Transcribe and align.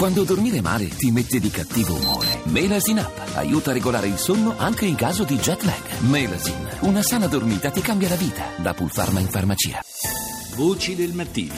Quando 0.00 0.24
dormire 0.24 0.62
male 0.62 0.88
ti 0.88 1.10
mette 1.10 1.38
di 1.38 1.50
cattivo 1.50 1.94
umore. 1.94 2.40
Melasin 2.44 3.00
Up 3.00 3.32
aiuta 3.34 3.68
a 3.68 3.74
regolare 3.74 4.06
il 4.06 4.16
sonno 4.16 4.54
anche 4.56 4.86
in 4.86 4.94
caso 4.94 5.24
di 5.24 5.36
jet 5.36 5.62
lag. 5.64 5.98
Melasin, 6.08 6.78
una 6.84 7.02
sana 7.02 7.26
dormita 7.26 7.70
ti 7.70 7.82
cambia 7.82 8.08
la 8.08 8.14
vita. 8.14 8.46
Da 8.56 8.72
Pulpharma 8.72 9.20
in 9.20 9.26
farmacia. 9.26 9.82
Voci 10.56 10.94
del 10.94 11.12
mattino. 11.12 11.52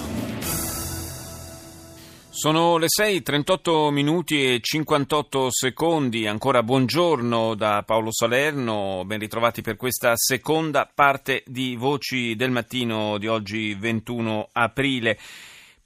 Sono 2.30 2.78
le 2.78 2.86
6, 2.88 3.22
38 3.22 3.90
minuti 3.92 4.54
e 4.54 4.58
58 4.60 5.46
secondi. 5.52 6.26
Ancora 6.26 6.64
buongiorno 6.64 7.54
da 7.54 7.84
Paolo 7.86 8.10
Salerno. 8.10 9.04
Ben 9.06 9.20
ritrovati 9.20 9.62
per 9.62 9.76
questa 9.76 10.14
seconda 10.16 10.90
parte 10.92 11.44
di 11.46 11.76
Voci 11.76 12.34
del 12.34 12.50
mattino 12.50 13.18
di 13.18 13.28
oggi 13.28 13.72
21 13.74 14.48
aprile. 14.50 15.16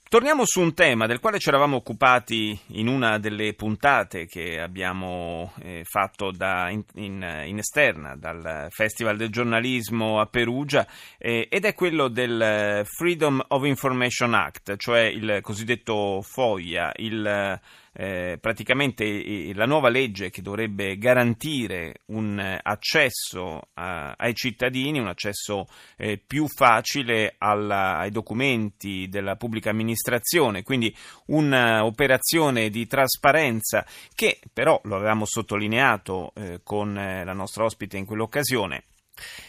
Torniamo 0.08 0.44
su 0.46 0.60
un 0.60 0.72
tema 0.72 1.06
del 1.06 1.18
quale 1.18 1.40
ci 1.40 1.48
eravamo 1.48 1.74
occupati 1.74 2.56
in 2.68 2.86
una 2.86 3.18
delle 3.18 3.54
puntate 3.54 4.26
che 4.26 4.60
abbiamo 4.60 5.52
eh, 5.60 5.82
fatto 5.82 6.30
da, 6.30 6.70
in, 6.70 6.84
in, 6.94 7.42
in, 7.46 7.58
esterna 7.58 8.14
dal 8.14 8.68
Festival 8.70 9.16
del 9.16 9.30
giornalismo 9.30 10.20
a 10.20 10.26
Perugia 10.26 10.86
eh, 11.18 11.48
ed 11.50 11.64
è 11.64 11.74
quello 11.74 12.06
del 12.06 12.82
Freedom 12.84 13.42
of 13.48 13.64
Information 13.64 14.34
Act, 14.34 14.76
cioè 14.76 15.00
il 15.00 15.40
cosiddetto 15.42 16.22
FOIA, 16.22 16.92
il 16.98 17.60
eh, 17.98 18.36
praticamente 18.38 19.52
la 19.54 19.64
nuova 19.64 19.88
legge 19.88 20.28
che 20.28 20.42
dovrebbe 20.42 20.98
garantire 20.98 22.02
un 22.06 22.38
accesso 22.62 23.68
a, 23.74 24.14
ai 24.16 24.34
cittadini, 24.34 24.98
un 24.98 25.08
accesso 25.08 25.66
eh, 25.96 26.18
più 26.18 26.46
facile 26.46 27.36
alla, 27.38 27.96
ai 27.96 28.10
documenti 28.10 29.08
della 29.08 29.36
pubblica 29.36 29.70
amministrazione, 29.70 30.62
quindi 30.62 30.94
un'operazione 31.26 32.68
di 32.68 32.86
trasparenza 32.86 33.86
che 34.14 34.40
però, 34.52 34.78
lo 34.84 34.96
avevamo 34.96 35.24
sottolineato 35.24 36.32
eh, 36.34 36.60
con 36.62 36.98
eh, 36.98 37.24
la 37.24 37.32
nostra 37.32 37.64
ospite 37.64 37.96
in 37.96 38.04
quell'occasione, 38.04 38.82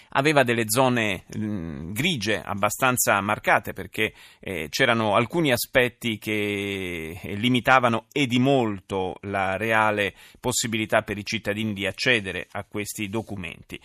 aveva 0.09 0.43
delle 0.43 0.65
zone 0.67 1.25
mh, 1.35 1.91
grigie 1.91 2.41
abbastanza 2.41 3.19
marcate 3.21 3.73
perché 3.73 4.13
eh, 4.39 4.67
c'erano 4.69 5.15
alcuni 5.15 5.51
aspetti 5.51 6.17
che 6.17 7.19
eh, 7.21 7.35
limitavano 7.35 8.05
e 8.11 8.25
di 8.27 8.39
molto 8.39 9.17
la 9.21 9.57
reale 9.57 10.13
possibilità 10.39 11.01
per 11.01 11.17
i 11.17 11.25
cittadini 11.25 11.73
di 11.73 11.85
accedere 11.85 12.47
a 12.51 12.63
questi 12.63 13.09
documenti. 13.09 13.79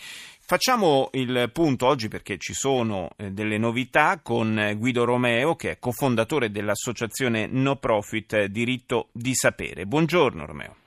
Facciamo 0.45 1.09
il 1.13 1.51
punto 1.53 1.87
oggi 1.87 2.09
perché 2.09 2.37
ci 2.37 2.53
sono 2.53 3.11
eh, 3.17 3.31
delle 3.31 3.59
novità 3.59 4.21
con 4.23 4.75
Guido 4.77 5.05
Romeo 5.05 5.55
che 5.57 5.73
è 5.73 5.79
cofondatore 5.79 6.51
dell'associazione 6.51 7.47
no 7.47 7.77
profit 7.77 8.45
Diritto 8.45 9.09
di 9.13 9.35
Sapere. 9.35 9.87
Buongiorno 9.87 10.45
Romeo. 10.45 10.82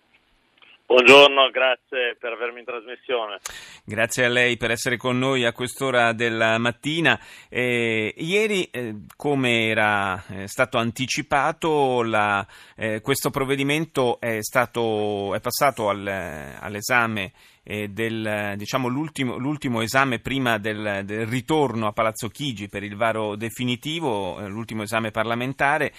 Buongiorno, 0.88 1.50
grazie 1.50 2.16
per 2.20 2.34
avermi 2.34 2.60
in 2.60 2.66
trasmissione. 2.66 3.40
Grazie 3.84 4.26
a 4.26 4.30
lei 4.30 4.56
per 4.56 4.70
essere 4.70 4.98
con 4.98 5.18
noi 5.18 5.44
a 5.44 5.52
quest'ora 5.52 6.14
della 6.14 6.60
mattina. 6.60 7.20
Eh, 7.50 8.14
ieri, 8.16 8.66
eh, 8.66 8.94
come 9.16 9.66
era 9.66 10.24
eh, 10.28 10.48
stato 10.48 10.78
anticipato, 10.78 12.04
la, 12.04 12.46
eh, 12.76 13.02
questo 13.02 13.32
provvedimento 13.32 14.20
è, 14.20 14.44
stato, 14.44 15.34
è 15.34 15.40
passato 15.40 15.90
al, 15.90 16.06
all'esame 16.06 17.32
eh, 17.68 17.90
del, 17.90 18.54
diciamo, 18.58 18.88
l'ultimo, 18.88 19.38
l'ultimo, 19.38 19.82
esame 19.82 20.20
prima 20.20 20.60
del, 20.60 21.02
del, 21.04 21.26
ritorno 21.26 21.88
a 21.88 21.94
Palazzo 21.94 22.30
Chigi 22.30 22.70
per 22.70 22.84
il 22.84 22.96
varo 22.96 23.36
definitivo, 23.36 24.40
eh, 24.40 24.48
l'ultimo 24.48 24.84
esame 24.84 25.10
parlamentare, 25.12 25.94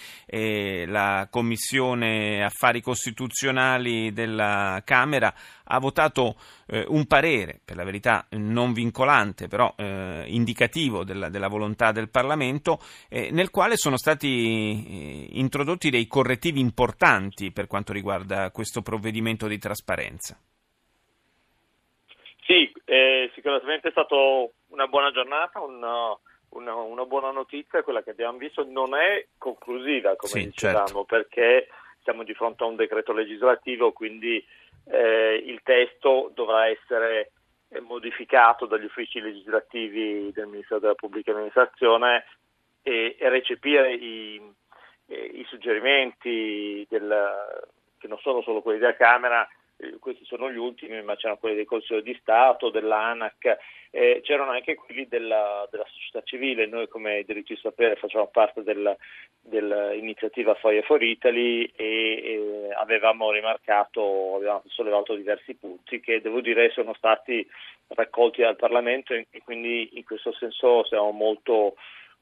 la 0.86 1.26
Commissione 1.28 2.44
Affari 2.44 2.80
Costituzionali 2.80 4.12
della 4.12 4.80
Camera 4.84 5.34
ha 5.64 5.78
votato 5.78 6.36
eh, 6.66 6.84
un 6.88 7.06
parere, 7.06 7.60
per 7.64 7.76
la 7.76 7.84
verità 7.84 8.26
non 8.30 8.72
vincolante, 8.72 9.48
però 9.48 9.74
eh, 9.76 10.24
indicativo 10.28 11.04
della, 11.04 11.28
della, 11.28 11.48
volontà 11.48 11.92
del 11.92 12.08
Parlamento, 12.08 12.80
eh, 13.08 13.30
nel 13.32 13.50
quale 13.50 13.76
sono 13.76 13.96
stati 13.96 15.38
introdotti 15.38 15.90
dei 15.90 16.06
correttivi 16.06 16.60
importanti 16.60 17.50
per 17.50 17.66
quanto 17.66 17.92
riguarda 17.92 18.50
questo 18.50 18.82
provvedimento 18.82 19.46
di 19.48 19.58
trasparenza. 19.58 20.38
Sì, 22.46 22.72
eh, 22.84 23.30
sicuramente 23.34 23.88
è 23.88 23.90
stata 23.90 24.14
una 24.68 24.86
buona 24.86 25.10
giornata, 25.10 25.60
una, 25.60 26.16
una, 26.50 26.74
una, 26.74 27.04
buona 27.04 27.32
notizia, 27.32 27.82
quella 27.82 28.04
che 28.04 28.10
abbiamo 28.10 28.38
visto 28.38 28.64
non 28.64 28.94
è 28.94 29.26
conclusiva, 29.36 30.14
come 30.14 30.32
sì, 30.32 30.44
dicevamo, 30.44 30.86
certo. 30.86 31.04
perché 31.04 31.68
siamo 32.04 32.22
di 32.22 32.34
fronte 32.34 32.62
a 32.62 32.68
un 32.68 32.76
decreto 32.76 33.12
legislativo, 33.12 33.90
quindi 33.90 34.44
eh, 34.84 35.42
il 35.44 35.60
testo 35.64 36.30
dovrà 36.34 36.68
essere 36.68 37.32
modificato 37.80 38.66
dagli 38.66 38.84
uffici 38.84 39.18
legislativi 39.18 40.30
del 40.32 40.46
Ministero 40.46 40.78
della 40.78 40.94
Pubblica 40.94 41.32
Amministrazione 41.32 42.26
e, 42.80 43.16
e 43.18 43.28
recepire 43.28 43.92
i, 43.92 44.40
eh, 45.06 45.30
i 45.34 45.44
suggerimenti 45.48 46.86
del, 46.88 47.26
che 47.98 48.06
non 48.06 48.18
sono 48.20 48.40
solo 48.42 48.62
quelli 48.62 48.78
della 48.78 48.94
Camera, 48.94 49.46
eh, 49.78 49.96
questi 49.98 50.24
sono 50.24 50.50
gli 50.50 50.56
ultimi, 50.56 51.02
ma 51.02 51.16
c'erano 51.16 51.38
quelli 51.38 51.56
del 51.56 51.66
Consiglio 51.66 52.00
di 52.00 52.16
Stato, 52.20 52.70
dell'ANAC, 52.70 53.56
eh, 53.90 54.20
c'erano 54.22 54.50
anche 54.50 54.74
quelli 54.74 55.06
della, 55.06 55.66
della, 55.70 55.86
società 55.86 56.22
civile. 56.22 56.66
Noi 56.66 56.88
come 56.88 57.22
diritti 57.26 57.54
di 57.54 57.60
sapere 57.60 57.96
facciamo 57.96 58.26
parte 58.28 58.62
del, 58.62 58.96
dell'iniziativa 59.40 60.54
Foia 60.54 60.82
for 60.82 61.02
Italy 61.02 61.70
e, 61.76 61.84
e 61.84 62.68
avevamo 62.74 63.30
rimarcato, 63.30 64.36
avevamo 64.36 64.62
sollevato 64.66 65.14
diversi 65.14 65.54
punti 65.54 66.00
che 66.00 66.20
devo 66.20 66.40
dire 66.40 66.70
sono 66.70 66.94
stati 66.94 67.46
raccolti 67.88 68.42
dal 68.42 68.56
Parlamento 68.56 69.14
e 69.14 69.26
quindi 69.44 69.90
in 69.96 70.04
questo 70.04 70.32
senso 70.32 70.84
siamo 70.84 71.10
molto 71.12 71.76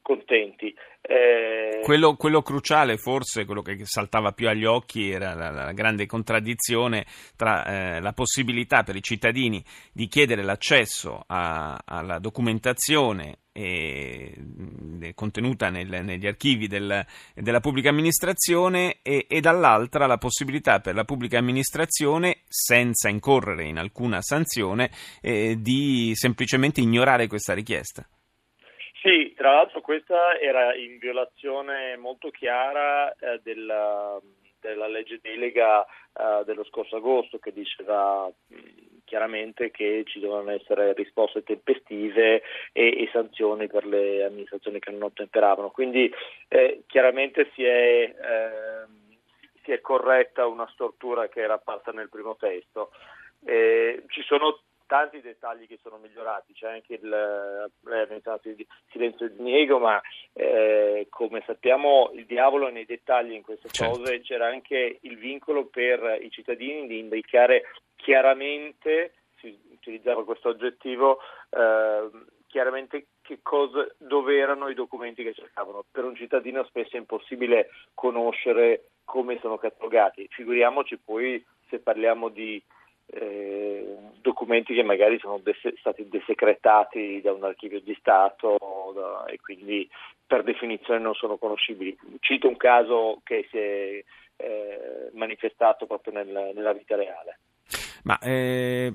contenti. 0.05 0.71
Eh... 1.01 1.81
Quello, 1.81 2.15
quello, 2.15 2.43
cruciale, 2.43 2.97
forse 2.97 3.43
quello 3.43 3.63
che 3.63 3.75
saltava 3.85 4.33
più 4.33 4.47
agli 4.47 4.63
occhi, 4.63 5.09
era 5.09 5.33
la, 5.33 5.49
la 5.49 5.71
grande 5.71 6.05
contraddizione 6.05 7.07
tra 7.35 7.65
eh, 7.65 7.99
la 8.01 8.13
possibilità 8.13 8.83
per 8.83 8.95
i 8.95 9.01
cittadini 9.01 9.63
di 9.91 10.07
chiedere 10.07 10.43
l'accesso 10.43 11.23
a, 11.25 11.81
alla 11.83 12.19
documentazione 12.19 13.39
e, 13.51 14.35
contenuta 15.15 15.69
nel, 15.69 16.03
negli 16.03 16.27
archivi 16.27 16.67
del, 16.67 17.03
della 17.33 17.59
pubblica 17.59 17.89
amministrazione 17.89 18.97
e, 19.01 19.25
e, 19.27 19.39
dall'altra 19.39 20.05
la 20.05 20.19
possibilità 20.19 20.81
per 20.81 20.93
la 20.93 21.03
pubblica 21.03 21.39
amministrazione, 21.39 22.41
senza 22.47 23.09
incorrere 23.09 23.65
in 23.65 23.79
alcuna 23.79 24.21
sanzione, 24.21 24.91
eh, 25.21 25.55
di 25.59 26.11
semplicemente 26.13 26.81
ignorare 26.81 27.25
questa 27.25 27.55
richiesta. 27.55 28.07
Sì, 29.05 29.35
tra 29.35 29.51
l'altro 29.51 29.81
questa 29.81 30.35
era 30.39 30.73
in 30.73 30.97
violazione 30.97 31.95
molto 31.95 32.31
chiara 32.31 33.13
eh, 33.13 33.39
della, 33.43 34.19
della, 34.59 34.87
legge 34.87 35.19
delega 35.21 35.85
eh, 35.85 36.43
dello 36.43 36.63
scorso 36.63 36.95
agosto 36.95 37.37
che 37.37 37.53
diceva 37.53 38.27
chiaramente 39.03 39.69
che 39.69 40.01
ci 40.07 40.19
dovevano 40.19 40.53
essere 40.53 40.93
risposte 40.93 41.43
tempestive 41.43 42.41
e, 42.71 43.03
e, 43.03 43.07
sanzioni 43.13 43.67
per 43.67 43.85
le 43.85 44.23
amministrazioni 44.23 44.79
che 44.79 44.89
non 44.89 45.03
ottemperavano. 45.03 45.69
Quindi 45.69 46.11
eh, 46.47 46.81
chiaramente 46.87 47.51
si 47.53 47.63
è, 47.63 48.11
ehm, 48.11 49.17
si 49.63 49.71
è 49.71 49.81
corretta 49.81 50.47
una 50.47 50.67
stortura 50.71 51.29
che 51.29 51.41
era 51.41 51.53
apparsa 51.53 51.91
nel 51.91 52.09
primo 52.09 52.35
testo. 52.37 52.89
Eh, 53.45 54.01
ci 54.07 54.23
sono 54.23 54.61
tanti 54.85 55.21
dettagli 55.21 55.67
che 55.67 55.79
sono 55.81 55.97
migliorati, 55.97 56.53
c'è 56.53 56.67
anche 56.67 56.93
il, 56.95 57.11
ha 57.11 57.69
menzionato 57.83 58.49
il 58.49 58.65
silenzio 58.91 59.29
di 59.29 59.43
Diego, 59.43 59.79
ma 59.79 60.01
eh, 60.33 61.07
come 61.09 61.43
sappiamo 61.45 62.11
il 62.13 62.25
diavolo 62.25 62.67
è 62.67 62.71
nei 62.71 62.85
dettagli 62.85 63.33
in 63.33 63.41
queste 63.41 63.69
certo. 63.69 63.97
cose, 63.97 64.21
c'era 64.21 64.47
anche 64.47 64.99
il 65.01 65.17
vincolo 65.17 65.65
per 65.65 66.19
i 66.21 66.29
cittadini 66.29 66.87
di 66.87 66.99
indicare 66.99 67.63
chiaramente, 67.95 69.13
si 69.39 69.57
utilizzava 69.71 70.23
questo 70.23 70.49
aggettivo, 70.49 71.19
eh, 71.49 72.09
chiaramente 72.47 73.07
che 73.21 73.39
cosa, 73.41 73.87
dove 73.97 74.37
erano 74.37 74.69
i 74.69 74.75
documenti 74.75 75.23
che 75.23 75.33
cercavano. 75.33 75.83
Per 75.91 76.03
un 76.03 76.15
cittadino 76.15 76.63
spesso 76.65 76.95
è 76.95 76.99
impossibile 76.99 77.69
conoscere 77.93 78.91
come 79.03 79.39
sono 79.39 79.57
catalogati, 79.57 80.27
figuriamoci 80.29 80.97
poi 80.97 81.43
se 81.69 81.79
parliamo 81.79 82.29
di 82.29 82.61
eh, 83.07 83.95
documenti 84.21 84.73
che 84.73 84.83
magari 84.83 85.19
sono 85.19 85.39
des- 85.39 85.77
stati 85.79 86.07
desecretati 86.07 87.21
da 87.21 87.31
un 87.33 87.43
archivio 87.43 87.79
di 87.79 87.95
Stato 87.99 88.57
da, 88.93 89.25
e 89.25 89.39
quindi 89.39 89.87
per 90.25 90.43
definizione 90.43 90.99
non 90.99 91.13
sono 91.13 91.37
conoscibili. 91.37 91.97
Cito 92.19 92.47
un 92.47 92.57
caso 92.57 93.21
che 93.23 93.47
si 93.49 93.57
è 93.57 94.03
eh, 94.37 95.09
manifestato 95.13 95.85
proprio 95.85 96.13
nel, 96.13 96.51
nella 96.53 96.73
vita 96.73 96.95
reale. 96.95 97.39
Ma 98.05 98.19
eh, 98.19 98.93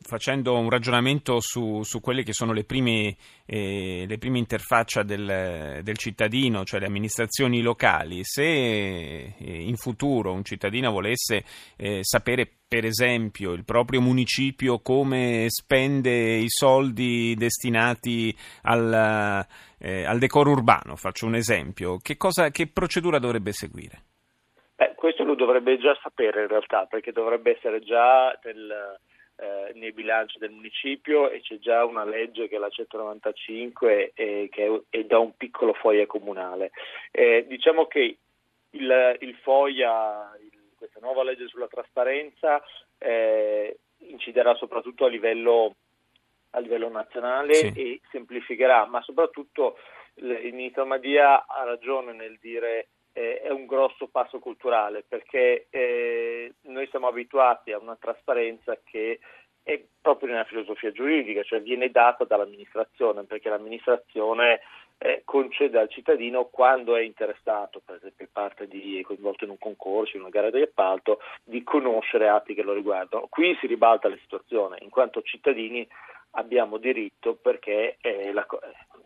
facendo 0.00 0.56
un 0.56 0.70
ragionamento 0.70 1.40
su, 1.40 1.82
su, 1.82 2.00
quelle 2.00 2.22
che 2.22 2.32
sono 2.32 2.52
le 2.52 2.62
prime, 2.62 3.16
eh, 3.44 4.04
le 4.06 4.18
prime 4.18 4.38
interfaccia 4.38 5.02
del, 5.02 5.80
del, 5.82 5.96
cittadino, 5.96 6.64
cioè 6.64 6.78
le 6.78 6.86
amministrazioni 6.86 7.60
locali, 7.60 8.20
se 8.22 8.44
eh, 8.44 9.34
in 9.36 9.76
futuro 9.76 10.32
un 10.32 10.44
cittadino 10.44 10.92
volesse 10.92 11.44
eh, 11.74 11.98
sapere 12.02 12.48
per 12.68 12.84
esempio 12.84 13.52
il 13.52 13.64
proprio 13.64 14.00
municipio 14.00 14.78
come 14.78 15.46
spende 15.48 16.36
i 16.36 16.48
soldi 16.48 17.34
destinati 17.36 18.36
al, 18.62 19.44
eh, 19.78 20.04
al 20.04 20.18
decoro 20.20 20.52
urbano, 20.52 20.94
faccio 20.94 21.26
un 21.26 21.34
esempio, 21.34 21.98
che, 21.98 22.16
cosa, 22.16 22.50
che 22.50 22.68
procedura 22.68 23.18
dovrebbe 23.18 23.52
seguire? 23.52 24.02
Questo 25.06 25.22
lo 25.22 25.36
dovrebbe 25.36 25.78
già 25.78 25.96
sapere 26.02 26.42
in 26.42 26.48
realtà, 26.48 26.86
perché 26.86 27.12
dovrebbe 27.12 27.54
essere 27.56 27.78
già 27.78 28.36
nel, 28.42 28.98
eh, 29.36 29.70
nei 29.74 29.92
bilanci 29.92 30.36
del 30.40 30.50
municipio 30.50 31.30
e 31.30 31.40
c'è 31.42 31.60
già 31.60 31.84
una 31.84 32.04
legge 32.04 32.48
che 32.48 32.56
è 32.56 32.58
la 32.58 32.68
195 32.68 34.10
e 34.16 34.48
che 34.50 34.66
è, 34.66 34.98
è 34.98 35.04
da 35.04 35.20
un 35.20 35.36
piccolo 35.36 35.74
FOIA 35.74 36.06
comunale. 36.06 36.72
Eh, 37.12 37.44
diciamo 37.46 37.86
che 37.86 38.18
il, 38.70 39.16
il 39.20 39.34
FOIA, 39.36 40.36
il, 40.40 40.72
questa 40.76 40.98
nuova 41.00 41.22
legge 41.22 41.46
sulla 41.46 41.68
trasparenza, 41.68 42.60
eh, 42.98 43.78
inciderà 43.98 44.56
soprattutto 44.56 45.04
a 45.04 45.08
livello, 45.08 45.76
a 46.50 46.58
livello 46.58 46.88
nazionale 46.88 47.54
sì. 47.54 47.72
e 47.76 48.00
semplificherà, 48.10 48.86
ma 48.86 49.00
soprattutto 49.02 49.78
il 50.14 50.52
ministro 50.52 50.84
Madia 50.84 51.46
ha 51.46 51.62
ragione 51.62 52.12
nel 52.12 52.38
dire 52.40 52.88
eh, 53.16 53.40
è 53.40 53.50
un 53.50 53.64
grosso 53.64 54.08
passo 54.08 54.38
culturale 54.38 55.02
perché 55.02 55.68
eh, 55.70 56.52
noi 56.64 56.86
siamo 56.88 57.06
abituati 57.06 57.72
a 57.72 57.78
una 57.78 57.96
trasparenza 57.98 58.78
che 58.84 59.20
è 59.62 59.82
proprio 60.00 60.28
nella 60.28 60.44
filosofia 60.44 60.92
giuridica, 60.92 61.42
cioè 61.42 61.62
viene 61.62 61.90
data 61.90 62.24
dall'amministrazione, 62.24 63.24
perché 63.24 63.48
l'amministrazione 63.48 64.60
eh, 64.98 65.22
concede 65.24 65.78
al 65.78 65.88
cittadino 65.88 66.44
quando 66.44 66.94
è 66.94 67.00
interessato, 67.00 67.80
per 67.84 67.96
esempio 67.96 68.28
parte 68.30 68.68
di, 68.68 69.02
coinvolto 69.02 69.44
in 69.44 69.50
un 69.50 69.58
concorso, 69.58 70.16
in 70.16 70.22
una 70.22 70.30
gara 70.30 70.50
di 70.50 70.60
appalto, 70.60 71.18
di 71.42 71.64
conoscere 71.64 72.28
atti 72.28 72.54
che 72.54 72.62
lo 72.62 72.74
riguardano. 72.74 73.28
Qui 73.30 73.56
si 73.58 73.66
ribalta 73.66 74.08
la 74.08 74.18
situazione, 74.18 74.76
in 74.82 74.90
quanto 74.90 75.22
cittadini 75.22 75.88
abbiamo 76.32 76.76
diritto 76.76 77.34
perché 77.34 77.96
la, 78.32 78.46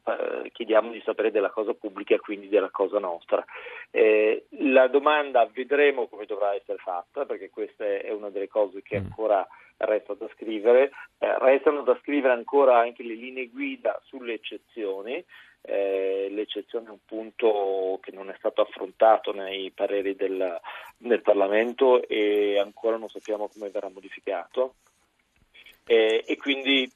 eh, 0.05 0.51
chiediamo 0.51 0.91
di 0.91 1.03
sapere 1.05 1.31
della 1.31 1.51
cosa 1.51 1.75
pubblica 1.75 2.15
e 2.15 2.21
quindi 2.21 2.49
della 2.49 2.71
cosa 2.71 2.99
nostra. 2.99 3.45
Eh, 3.91 4.47
la 4.61 4.89
domanda 4.89 5.49
vedremo 5.53 6.07
come 6.07 6.27
dovrà 6.27 6.55
essere 6.55 6.79
fatta 6.79 7.25
perché 7.25 7.51
questa 7.51 7.85
è 7.85 8.11
una 8.11 8.31
delle 8.31 8.49
cose 8.49 8.83
che 8.83 9.01
mm. 9.01 9.05
ancora 9.05 9.47
resta 9.79 10.15
da 10.15 10.29
scrivere. 10.35 10.91
Eh, 11.19 11.39
restano 11.39 11.83
da 11.83 11.99
scrivere 12.03 12.35
ancora 12.35 12.79
anche 12.79 13.03
le 13.03 13.15
linee 13.15 13.49
guida 13.49 14.01
sulle 14.05 14.35
eccezioni. 14.35 15.25
Eh, 15.63 16.29
l'eccezione 16.31 16.87
è 16.87 16.91
un 16.91 17.05
punto 17.05 17.99
che 18.01 18.13
non 18.13 18.31
è 18.31 18.35
stato 18.39 18.63
affrontato 18.63 19.33
nei 19.33 19.71
pareri 19.71 20.17
del, 20.17 20.59
del 20.97 21.21
Parlamento 21.21 22.07
e 22.09 22.59
ancora 22.59 22.97
non 22.97 23.09
sappiamo 23.09 23.49
come 23.49 23.71
verrà 23.71 23.89
modificato. 23.89 24.75
Eh, 25.87 26.25
e 26.27 26.37
quindi 26.37 26.91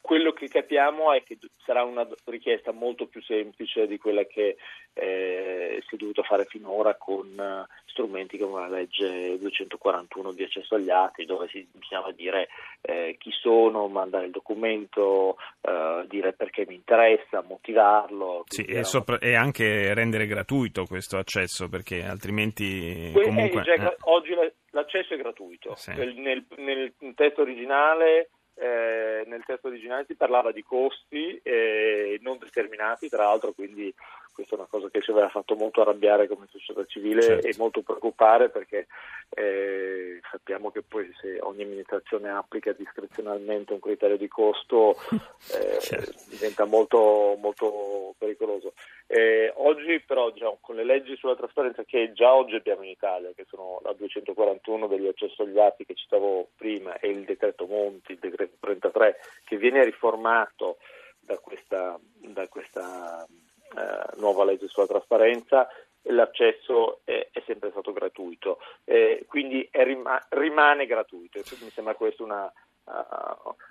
quello 0.00 0.32
che 0.32 0.48
capiamo 0.48 1.12
è 1.12 1.22
che 1.22 1.38
sarà 1.64 1.84
una 1.84 2.06
richiesta 2.24 2.72
molto 2.72 3.06
più 3.06 3.22
semplice 3.22 3.86
di 3.86 3.98
quella 3.98 4.24
che 4.24 4.56
eh, 4.94 5.82
si 5.86 5.94
è 5.94 5.98
dovuta 5.98 6.22
fare 6.22 6.46
finora 6.46 6.96
con 6.96 7.28
uh, 7.36 7.64
strumenti 7.84 8.38
come 8.38 8.60
la 8.60 8.68
legge 8.68 9.38
241 9.38 10.32
di 10.32 10.42
accesso 10.42 10.74
agli 10.74 10.90
atti, 10.90 11.24
dove 11.24 11.48
si 11.48 11.66
bisognava 11.70 12.12
dire 12.12 12.48
eh, 12.80 13.16
chi 13.18 13.30
sono, 13.30 13.88
mandare 13.88 14.26
il 14.26 14.30
documento, 14.30 15.36
uh, 15.60 16.06
dire 16.06 16.32
perché 16.32 16.64
mi 16.66 16.74
interessa, 16.74 17.44
motivarlo. 17.46 18.44
Sì, 18.46 18.64
e, 18.64 18.84
sopra- 18.84 19.18
e, 19.18 19.34
anche 19.34 19.92
rendere 19.94 20.26
gratuito 20.26 20.86
questo 20.86 21.18
accesso, 21.18 21.68
perché 21.68 22.02
altrimenti 22.04 23.12
comunque... 23.12 23.62
Già, 23.62 23.74
eh. 23.74 23.96
Oggi 24.04 24.34
l'accesso 24.70 25.14
è 25.14 25.18
gratuito. 25.18 25.74
Sì. 25.76 25.92
Nel, 25.92 26.44
nel 26.56 26.92
testo 27.14 27.42
originale 27.42 28.30
eh, 28.60 29.24
nel 29.26 29.42
testo 29.46 29.68
originale 29.68 30.04
si 30.06 30.14
parlava 30.14 30.52
di 30.52 30.62
costi 30.62 31.40
eh, 31.42 32.18
non 32.20 32.36
determinati, 32.38 33.08
tra 33.08 33.24
l'altro, 33.24 33.52
quindi 33.52 33.92
questa 34.32 34.54
è 34.54 34.58
una 34.58 34.68
cosa 34.68 34.88
che 34.90 35.02
ci 35.02 35.10
aveva 35.10 35.28
fatto 35.28 35.54
molto 35.54 35.80
arrabbiare 35.80 36.28
come 36.28 36.46
società 36.50 36.84
civile 36.86 37.22
certo. 37.22 37.46
e 37.46 37.54
molto 37.58 37.82
preoccupare 37.82 38.48
perché 38.48 38.86
eh, 39.30 40.20
sappiamo 40.30 40.70
che 40.70 40.82
poi 40.82 41.12
se 41.20 41.38
ogni 41.40 41.62
amministrazione 41.62 42.30
applica 42.30 42.72
discrezionalmente 42.72 43.72
un 43.72 43.80
criterio 43.80 44.16
di 44.16 44.28
costo 44.28 44.96
eh, 45.52 45.80
certo. 45.80 46.14
diventa 46.28 46.64
molto, 46.64 47.36
molto 47.40 47.99
pericoloso. 48.20 48.74
Eh, 49.06 49.50
oggi 49.56 49.98
però 50.00 50.30
già 50.32 50.54
con 50.60 50.76
le 50.76 50.84
leggi 50.84 51.16
sulla 51.16 51.34
trasparenza 51.34 51.82
che 51.84 52.12
già 52.12 52.34
oggi 52.34 52.54
abbiamo 52.54 52.82
in 52.82 52.90
Italia, 52.90 53.32
che 53.34 53.46
sono 53.48 53.80
la 53.82 53.94
241 53.94 54.86
degli 54.86 55.06
accesso 55.06 55.42
agli 55.42 55.58
atti 55.58 55.86
che 55.86 55.94
citavo 55.94 56.50
prima 56.54 56.98
e 56.98 57.08
il 57.08 57.24
decreto 57.24 57.66
Monti, 57.66 58.12
il 58.12 58.18
decreto 58.18 58.56
33, 58.60 59.16
che 59.44 59.56
viene 59.56 59.82
riformato 59.82 60.76
da 61.18 61.38
questa, 61.38 61.98
da 62.18 62.46
questa 62.48 63.26
eh, 63.26 64.16
nuova 64.18 64.44
legge 64.44 64.68
sulla 64.68 64.86
trasparenza, 64.86 65.66
l'accesso 66.02 67.00
è, 67.04 67.28
è 67.32 67.42
sempre 67.46 67.70
stato 67.70 67.92
gratuito, 67.92 68.58
eh, 68.84 69.24
quindi 69.26 69.66
rima- 69.72 70.24
rimane 70.30 70.86
gratuito. 70.86 71.40
Mi 71.60 71.70
sembra 71.70 71.94
questo 71.94 72.24
una, 72.24 72.52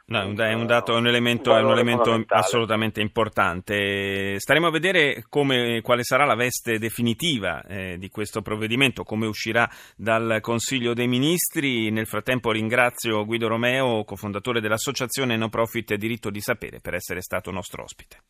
No, 0.10 0.22
è 0.22 0.54
un, 0.54 0.66
dato, 0.66 0.96
è 0.96 0.98
un 0.98 1.06
elemento, 1.06 1.56
è 1.56 1.62
un 1.62 1.72
elemento 1.72 2.24
assolutamente 2.30 3.00
importante. 3.00 4.40
Staremo 4.40 4.68
a 4.68 4.72
vedere 4.72 5.26
come, 5.30 5.82
quale 5.84 6.04
sarà 6.04 6.26
la 6.26 6.34
veste 6.34 6.80
definitiva 6.80 7.62
eh, 7.64 7.98
di 8.00 8.10
questo 8.10 8.42
provvedimento, 8.42 9.04
come 9.04 9.28
uscirà 9.28 9.70
dal 9.96 10.40
Consiglio 10.42 10.96
dei 10.96 11.08
Ministri. 11.08 11.92
Nel 11.92 12.08
frattempo 12.08 12.52
ringrazio 12.52 13.24
Guido 13.24 13.48
Romeo, 13.48 14.04
cofondatore 14.04 14.62
dell'associazione 14.62 15.38
No 15.38 15.50
Profit 15.50 15.94
Diritto 15.94 16.32
di 16.32 16.42
Sapere, 16.42 16.80
per 16.80 16.96
essere 16.96 17.22
stato 17.22 17.52
nostro 17.52 17.84
ospite. 17.84 18.24